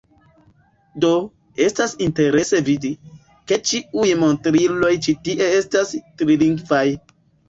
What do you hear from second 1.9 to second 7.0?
interese vidi, ke ĉiuj montriloj ĉi tie estas trilingvaj